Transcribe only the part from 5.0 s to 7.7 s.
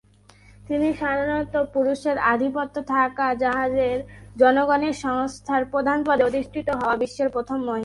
সংস্থার প্রধান পদে অধিষ্ঠিত হওয়া বিশ্বের প্রথম